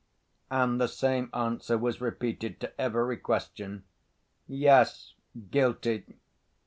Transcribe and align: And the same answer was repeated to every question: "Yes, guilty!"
And 0.49 0.81
the 0.81 0.87
same 0.87 1.29
answer 1.31 1.77
was 1.77 2.01
repeated 2.01 2.59
to 2.61 2.81
every 2.81 3.17
question: 3.17 3.83
"Yes, 4.47 5.13
guilty!" 5.51 6.17